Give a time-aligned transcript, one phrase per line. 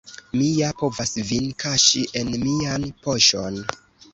[0.37, 3.63] Mi ja povas vin kaŝi en mian poŝon!